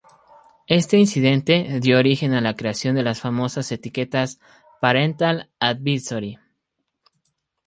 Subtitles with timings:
[0.65, 4.39] Este incidente dio origen a la creación de las famosas etiquetas
[4.81, 6.39] "Parental Advisory".